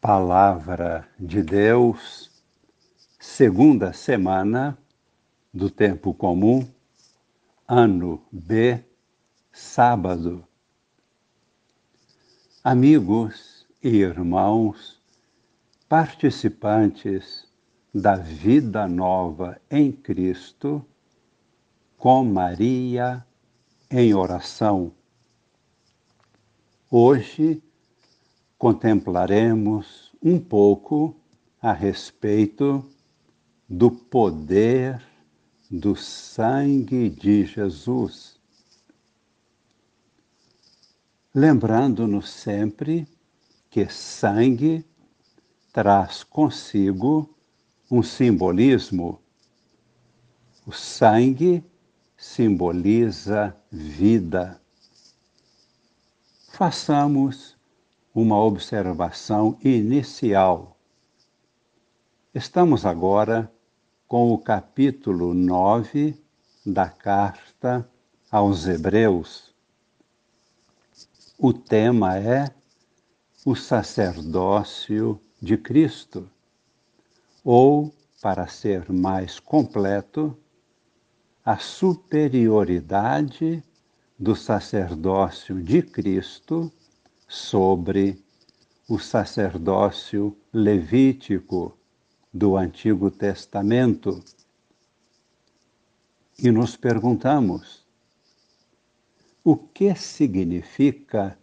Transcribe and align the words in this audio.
Palavra 0.00 1.06
de 1.18 1.42
Deus, 1.42 2.30
segunda 3.18 3.92
semana 3.92 4.78
do 5.52 5.68
tempo 5.68 6.14
comum, 6.14 6.66
ano 7.68 8.24
B, 8.32 8.82
sábado. 9.52 10.42
Amigos 12.64 13.66
e 13.82 13.90
irmãos, 13.90 14.98
participantes 15.86 17.46
da 17.92 18.16
vida 18.16 18.88
nova 18.88 19.60
em 19.70 19.92
Cristo, 19.92 20.82
com 21.98 22.24
Maria 22.24 23.22
em 23.90 24.14
oração. 24.14 24.94
Hoje, 26.90 27.62
contemplaremos 28.60 30.12
um 30.22 30.38
pouco 30.38 31.16
a 31.62 31.72
respeito 31.72 32.86
do 33.66 33.90
poder 33.90 35.02
do 35.70 35.96
sangue 35.96 37.08
de 37.08 37.46
Jesus. 37.46 38.38
Lembrando-nos 41.34 42.28
sempre 42.28 43.08
que 43.70 43.88
sangue 43.88 44.84
traz 45.72 46.22
consigo 46.22 47.34
um 47.90 48.02
simbolismo. 48.02 49.22
O 50.66 50.72
sangue 50.72 51.64
simboliza 52.14 53.56
vida. 53.72 54.60
Façamos 56.52 57.58
uma 58.14 58.38
observação 58.42 59.58
inicial. 59.62 60.76
Estamos 62.34 62.84
agora 62.84 63.48
com 64.08 64.32
o 64.32 64.38
capítulo 64.38 65.32
9 65.32 66.20
da 66.66 66.88
carta 66.88 67.88
aos 68.28 68.66
Hebreus. 68.66 69.54
O 71.38 71.52
tema 71.52 72.18
é 72.18 72.52
o 73.46 73.54
sacerdócio 73.54 75.20
de 75.40 75.56
Cristo, 75.56 76.28
ou, 77.44 77.94
para 78.20 78.48
ser 78.48 78.90
mais 78.90 79.38
completo, 79.38 80.36
a 81.44 81.58
superioridade 81.58 83.62
do 84.18 84.34
sacerdócio 84.34 85.62
de 85.62 85.80
Cristo 85.80 86.72
sobre 87.30 88.20
o 88.88 88.98
sacerdócio 88.98 90.36
levítico 90.52 91.78
do 92.34 92.56
Antigo 92.56 93.08
Testamento. 93.08 94.20
E 96.36 96.50
nos 96.50 96.76
perguntamos: 96.76 97.86
o 99.44 99.56
que 99.56 99.94
significa 99.94 101.38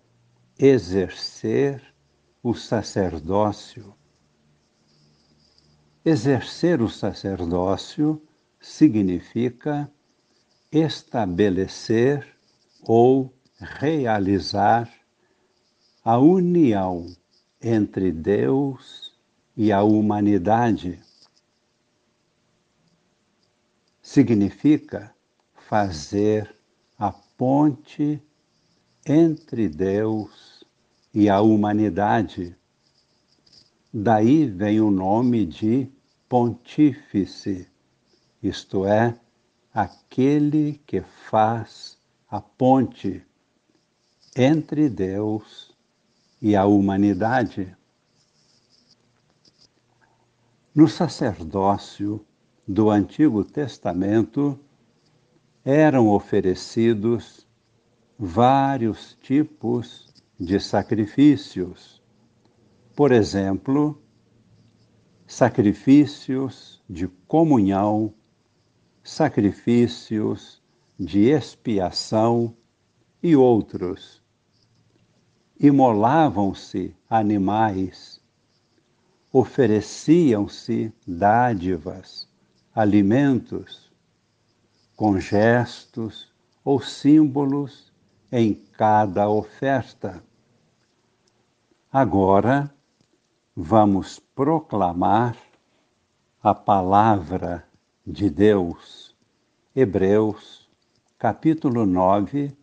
exercer 0.60 1.82
o 2.44 2.54
sacerdócio? 2.54 3.96
Exercer 6.04 6.82
o 6.82 6.90
sacerdócio 6.90 8.22
significa 8.60 9.90
estabelecer 10.70 12.28
ou 12.82 13.34
realizar 13.58 14.97
a 16.10 16.18
união 16.18 17.14
entre 17.62 18.14
Deus 18.14 19.14
e 19.58 19.74
a 19.74 19.84
humanidade. 19.84 21.02
Significa 24.02 25.14
fazer 25.54 26.56
a 26.98 27.12
ponte 27.12 28.24
entre 29.06 29.68
Deus 29.68 30.64
e 31.14 31.28
a 31.28 31.42
humanidade. 31.42 32.56
Daí 33.94 34.46
vem 34.46 34.80
o 34.80 34.90
nome 34.90 35.46
de 35.46 35.92
pontífice, 36.30 37.68
isto 38.42 38.86
é, 38.86 39.14
aquele 39.74 40.80
que 40.88 41.02
faz 41.02 41.98
a 42.30 42.40
ponte 42.40 43.22
entre 44.38 44.88
Deus 44.88 45.67
e 46.42 46.56
a 46.56 46.66
humanidade. 46.66 47.76
No 50.74 50.88
sacerdócio 50.88 52.26
do 52.68 52.90
Antigo 52.90 53.44
Testamento 53.44 54.60
eram 55.66 56.10
oferecidos 56.10 57.48
vários 58.18 59.18
tipos 59.22 60.14
de 60.40 60.60
sacrifícios. 60.60 62.02
Por 62.96 63.12
exemplo, 63.12 64.02
sacrifícios 65.26 66.82
de 66.90 67.08
comunhão, 67.28 68.14
sacrifícios 69.04 70.62
de 71.00 71.30
expiação 71.30 72.56
e 73.22 73.36
outros 73.36 74.24
imolavam-se 75.60 76.96
animais, 77.10 78.22
ofereciam-se 79.32 80.94
dádivas, 81.06 82.28
alimentos, 82.74 83.92
com 84.96 85.20
gestos 85.20 86.32
ou 86.64 86.82
símbolos 86.82 87.92
em 88.32 88.54
cada 88.54 89.30
oferta. 89.30 90.24
Agora 91.92 92.74
vamos 93.56 94.20
proclamar 94.20 95.36
a 96.42 96.54
palavra 96.54 97.68
de 98.06 98.30
Deus. 98.30 99.16
Hebreus, 99.76 100.70
capítulo 101.18 101.86
9, 101.86 102.56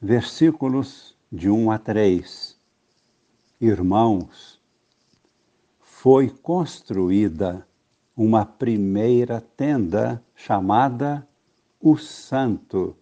versículos 0.00 1.16
de 1.32 1.48
1 1.48 1.70
a 1.70 1.78
3. 1.78 2.58
Irmãos, 3.60 4.60
foi 5.78 6.28
construída 6.28 7.64
uma 8.16 8.44
primeira 8.44 9.40
tenda 9.40 10.20
chamada 10.34 11.24
o 11.80 11.96
Santo, 11.96 12.96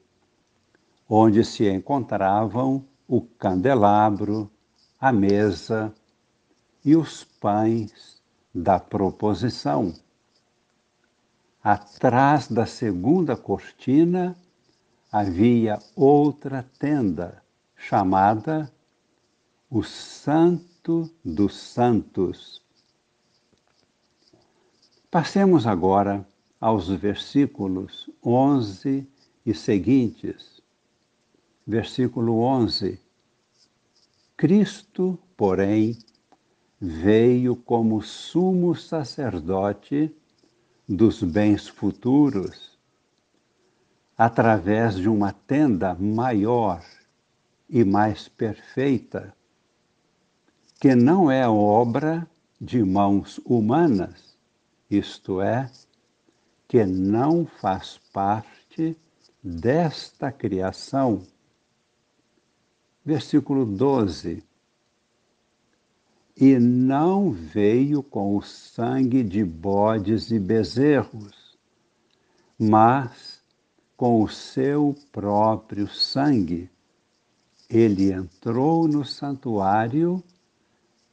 onde 1.09 1.43
se 1.43 1.71
encontravam 1.71 2.85
o 3.07 3.23
candelabro, 3.23 4.51
a 5.01 5.11
mesa 5.11 5.95
e 6.85 6.95
os 6.95 7.25
pães 7.25 8.21
da 8.55 8.79
proposição. 8.79 9.95
Atrás 11.65 12.47
da 12.47 12.67
segunda 12.67 13.35
cortina 13.39 14.37
havia 15.11 15.79
outra 15.97 16.63
tenda 16.79 17.43
chamada 17.79 18.71
o 19.71 19.83
Santo 19.83 21.09
dos 21.25 21.57
Santos. 21.57 22.61
Passemos 25.11 25.67
agora 25.67 26.27
aos 26.61 26.89
versículos 26.89 28.11
11 28.23 29.09
e 29.47 29.55
seguintes. 29.55 30.61
Versículo 31.67 32.41
11. 32.41 33.01
Cristo, 34.37 35.19
porém, 35.37 35.97
veio 36.81 37.55
como 37.55 38.03
sumo 38.03 38.75
sacerdote 38.75 40.15
dos 40.89 41.23
bens 41.23 41.69
futuros, 41.69 42.79
através 44.17 44.97
de 44.97 45.09
uma 45.09 45.33
tenda 45.33 45.95
maior 45.95 46.83
e 47.69 47.85
mais 47.85 48.29
perfeita, 48.29 49.35
que 50.81 50.95
não 50.95 51.31
é 51.31 51.47
obra 51.47 52.29
de 52.61 52.83
mãos 52.83 53.41
humanas, 53.45 54.37
isto 54.91 55.41
é, 55.41 55.71
que 56.67 56.85
não 56.85 57.47
faz 57.47 57.99
parte 58.13 58.97
desta 59.43 60.33
criação. 60.33 61.23
Versículo 63.05 63.65
12. 63.65 64.43
E 66.37 66.59
não 66.59 67.33
veio 67.33 68.03
com 68.03 68.37
o 68.37 68.43
sangue 68.43 69.23
de 69.25 69.45
bodes 69.45 70.31
e 70.31 70.39
bezerros, 70.39 71.59
mas 72.59 73.43
com 73.97 74.23
o 74.23 74.29
seu 74.29 74.95
próprio 75.11 75.89
sangue 75.89 76.71
ele 77.69 78.13
entrou 78.13 78.89
no 78.89 79.05
santuário 79.05 80.23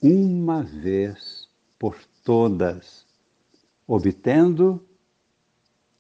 uma 0.02 0.63
vez 0.63 1.50
por 1.78 1.98
todas, 2.24 3.06
obtendo 3.86 4.84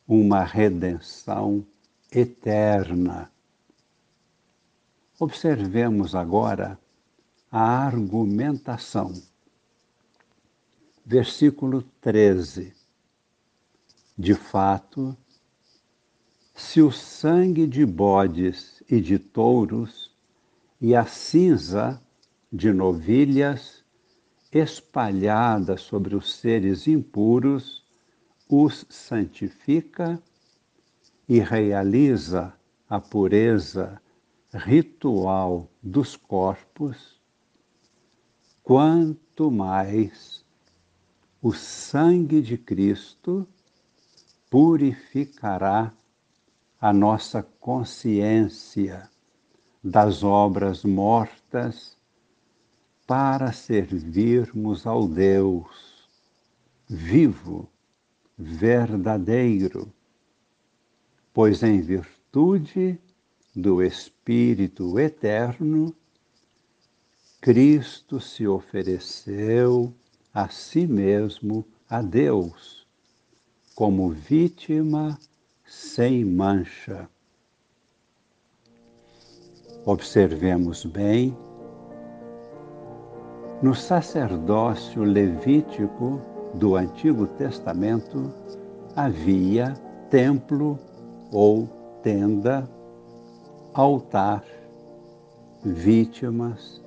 uma 0.07 0.43
redenção 0.43 1.65
eterna. 2.11 3.31
Observemos 5.19 6.15
agora 6.15 6.79
a 7.51 7.85
argumentação. 7.85 9.13
Versículo 11.05 11.83
13. 12.01 12.73
De 14.17 14.33
fato, 14.33 15.15
se 16.53 16.81
o 16.81 16.91
sangue 16.91 17.67
de 17.67 17.85
bodes 17.85 18.81
e 18.89 19.01
de 19.01 19.19
touros 19.19 20.04
e 20.85 20.93
a 20.93 21.03
cinza 21.03 21.99
de 22.53 22.71
novilhas 22.71 23.83
espalhada 24.51 25.77
sobre 25.77 26.15
os 26.15 26.35
seres 26.35 26.85
impuros 26.85 27.83
os 28.47 28.85
santifica 28.87 30.21
e 31.27 31.39
realiza 31.39 32.53
a 32.87 32.99
pureza 32.99 33.99
ritual 34.53 35.71
dos 35.81 36.15
corpos, 36.15 37.19
quanto 38.61 39.49
mais 39.49 40.45
o 41.41 41.51
sangue 41.51 42.43
de 42.43 42.59
Cristo 42.59 43.47
purificará 44.51 45.91
a 46.79 46.93
nossa 46.93 47.41
consciência 47.41 49.09
das 49.85 50.23
obras 50.23 50.83
mortas 50.83 51.95
para 53.05 53.51
servirmos 53.51 54.87
ao 54.87 55.07
Deus 55.07 56.09
vivo, 56.89 57.69
verdadeiro, 58.35 59.93
pois 61.31 61.61
em 61.61 61.81
virtude 61.81 62.99
do 63.55 63.83
Espírito 63.83 64.97
eterno, 64.97 65.95
Cristo 67.39 68.19
se 68.19 68.47
ofereceu 68.47 69.93
a 70.33 70.49
si 70.49 70.87
mesmo 70.87 71.63
a 71.87 72.01
Deus 72.01 72.87
como 73.75 74.09
vítima 74.09 75.19
sem 75.63 76.25
mancha. 76.25 77.07
Observemos 79.87 80.83
bem, 80.83 81.37
no 83.61 83.75
sacerdócio 83.75 85.03
levítico 85.03 86.19
do 86.55 86.75
Antigo 86.75 87.27
Testamento 87.27 88.33
havia 88.95 89.75
templo 90.09 90.79
ou 91.31 91.69
tenda, 92.01 92.67
altar, 93.75 94.43
vítimas, 95.63 96.83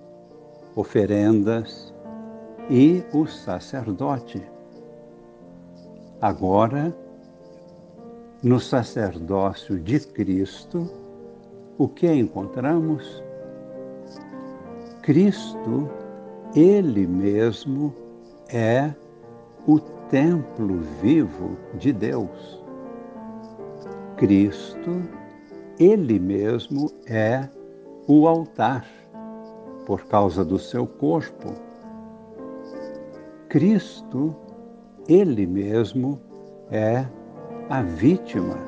oferendas 0.74 1.94
e 2.68 3.04
o 3.12 3.28
sacerdote. 3.28 4.42
Agora, 6.20 6.92
no 8.42 8.58
sacerdócio 8.58 9.78
de 9.78 10.00
Cristo, 10.00 11.07
o 11.78 11.86
que 11.86 12.12
encontramos? 12.12 13.22
Cristo, 15.02 15.88
Ele 16.54 17.06
mesmo, 17.06 17.94
é 18.52 18.92
o 19.66 19.78
templo 19.78 20.80
vivo 21.00 21.56
de 21.74 21.92
Deus. 21.92 22.62
Cristo, 24.16 25.02
Ele 25.78 26.18
mesmo 26.18 26.90
é 27.06 27.48
o 28.08 28.26
altar, 28.26 28.84
por 29.86 30.04
causa 30.06 30.44
do 30.44 30.58
seu 30.58 30.84
corpo. 30.86 31.54
Cristo, 33.48 34.34
Ele 35.08 35.46
mesmo, 35.46 36.20
é 36.70 37.06
a 37.70 37.82
vítima, 37.82 38.58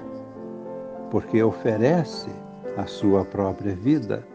porque 1.10 1.42
oferece 1.42 2.30
a 2.80 2.86
sua 2.86 3.24
própria 3.24 3.74
vida. 3.74 4.26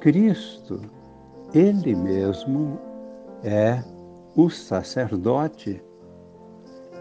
Cristo, 0.00 0.80
Ele 1.54 1.94
mesmo, 1.94 2.78
é 3.42 3.82
o 4.36 4.50
sacerdote. 4.50 5.82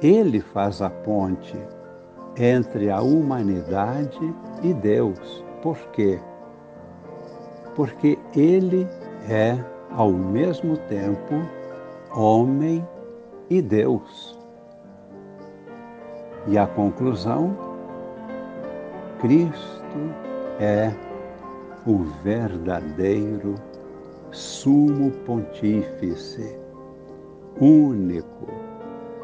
Ele 0.01 0.39
faz 0.39 0.81
a 0.81 0.89
ponte 0.89 1.57
entre 2.37 2.89
a 2.89 3.01
humanidade 3.01 4.33
e 4.63 4.73
Deus. 4.73 5.43
Por 5.61 5.77
quê? 5.91 6.19
Porque 7.75 8.17
Ele 8.35 8.87
é, 9.27 9.57
ao 9.91 10.11
mesmo 10.11 10.77
tempo, 10.77 11.33
homem 12.15 12.87
e 13.49 13.61
Deus. 13.61 14.37
E 16.47 16.57
a 16.57 16.67
conclusão: 16.67 17.66
Cristo 19.19 20.13
é 20.59 20.93
o 21.85 22.03
verdadeiro 22.23 23.55
sumo 24.31 25.11
pontífice, 25.25 26.55
único 27.59 28.47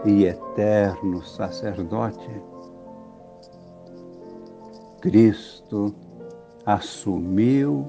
e 0.06 0.26
eterno 0.26 1.24
sacerdote. 1.24 2.30
Cristo 5.02 5.94
assumiu 6.66 7.86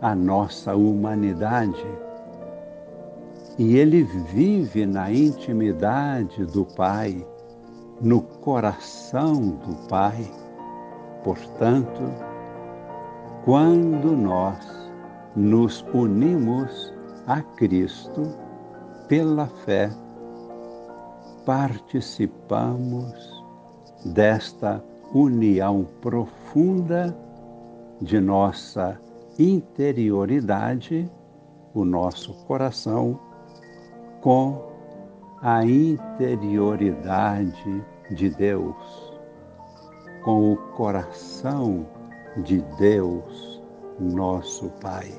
a 0.00 0.14
nossa 0.14 0.76
humanidade 0.76 1.84
e 3.58 3.76
ele 3.76 4.02
vive 4.02 4.86
na 4.86 5.10
intimidade 5.10 6.44
do 6.46 6.64
Pai 6.64 7.26
no 8.00 8.20
coração 8.20 9.34
do 9.34 9.88
Pai. 9.88 10.43
Portanto, 11.24 12.02
quando 13.44 14.16
nós 14.16 14.92
nos 15.34 15.84
unimos 15.94 16.92
a 17.26 17.40
Cristo 17.40 18.34
pela 19.08 19.46
fé, 19.46 19.90
participamos 21.46 23.42
desta 24.04 24.84
união 25.14 25.86
profunda 26.00 27.16
de 28.00 28.20
nossa 28.20 29.00
interioridade, 29.38 31.08
o 31.72 31.84
nosso 31.84 32.34
coração, 32.46 33.20
com 34.20 34.72
a 35.40 35.64
interioridade 35.64 37.84
de 38.10 38.28
Deus, 38.30 39.03
com 40.24 40.52
o 40.52 40.56
coração 40.56 41.86
de 42.38 42.60
Deus, 42.78 43.62
nosso 44.00 44.70
Pai. 44.80 45.12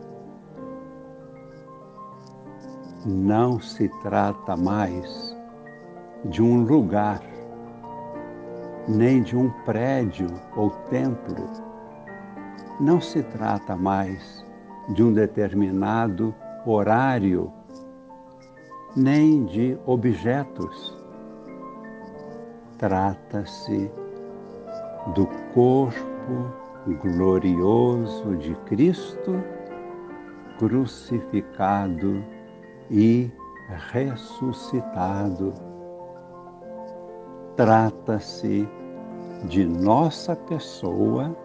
Não 3.05 3.59
se 3.59 3.87
trata 4.01 4.57
mais 4.57 5.37
de 6.25 6.41
um 6.41 6.63
lugar, 6.63 7.21
nem 8.87 9.21
de 9.21 9.37
um 9.37 9.49
prédio 9.63 10.27
ou 10.55 10.71
templo. 10.89 11.45
Não 12.79 12.99
se 12.99 13.23
trata 13.23 13.75
mais 13.75 14.43
de 14.89 15.03
um 15.03 15.13
determinado 15.13 16.35
horário, 16.65 17.53
nem 18.95 19.45
de 19.45 19.77
objetos 19.85 21.05
Trata-se 22.77 23.89
do 25.13 25.27
corpo 25.53 26.51
glorioso 27.01 28.35
de 28.37 28.55
Cristo 28.65 29.43
crucificado 30.57 32.23
e 32.89 33.31
ressuscitado. 33.91 35.53
Trata-se 37.55 38.67
de 39.45 39.65
nossa 39.65 40.35
pessoa 40.35 41.35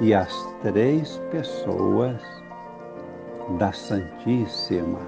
e 0.00 0.14
as 0.14 0.32
três 0.62 1.18
pessoas 1.30 2.20
da 3.58 3.72
Santíssima 3.72 5.00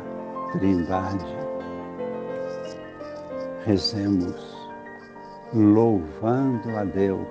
Trindade. 0.52 1.36
Rezemos 3.64 4.55
louvando 5.54 6.76
a 6.76 6.84
Deus, 6.84 7.26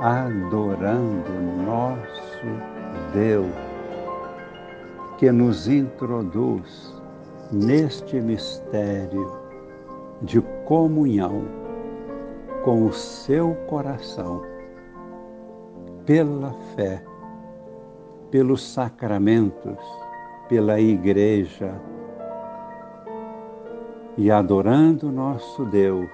adorando 0.00 1.30
nosso 1.64 2.46
Deus, 3.12 3.52
que 5.18 5.30
nos 5.30 5.68
introduz 5.68 6.94
neste 7.52 8.20
mistério 8.20 9.32
de 10.22 10.40
comunhão 10.64 11.44
com 12.64 12.86
o 12.86 12.92
seu 12.92 13.54
coração, 13.66 14.42
pela 16.04 16.52
fé, 16.74 17.02
pelos 18.30 18.62
sacramentos, 18.62 19.78
pela 20.48 20.80
Igreja, 20.80 21.74
e 24.16 24.30
adorando 24.30 25.10
nosso 25.10 25.64
Deus, 25.64 26.10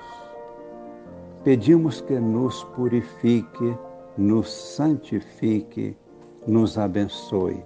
pedimos 1.46 2.00
que 2.00 2.18
nos 2.18 2.64
purifique, 2.74 3.78
nos 4.18 4.50
santifique, 4.50 5.96
nos 6.44 6.76
abençoe. 6.76 7.64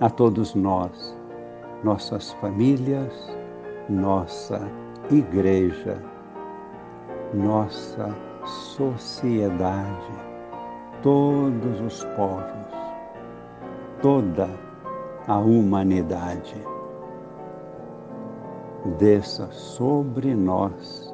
A 0.00 0.10
todos 0.10 0.54
nós, 0.54 1.16
nossas 1.82 2.32
famílias, 2.34 3.34
nossa 3.88 4.60
igreja, 5.10 6.02
nossa 7.32 8.14
sociedade, 8.44 10.12
todos 11.02 11.80
os 11.80 12.04
povos, 12.14 12.74
toda 14.02 14.50
a 15.26 15.38
humanidade. 15.38 16.62
Desça 18.98 19.50
sobre 19.50 20.34
nós 20.34 21.13